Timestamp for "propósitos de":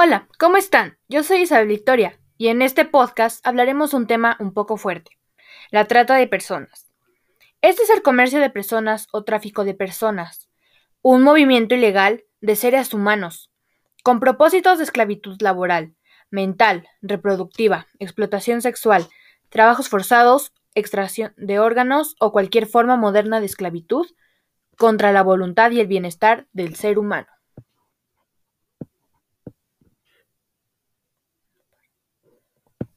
14.20-14.84